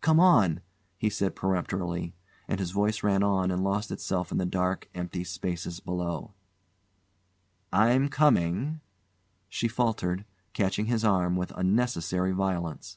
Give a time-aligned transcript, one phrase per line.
[0.00, 0.62] "Come on!"
[0.96, 2.14] he said peremptorily,
[2.48, 6.32] and his voice ran on and lost itself in the dark, empty spaces below.
[7.70, 8.80] "I'm coming,"
[9.46, 10.24] she faltered,
[10.54, 12.96] catching his arm with unnecessary violence.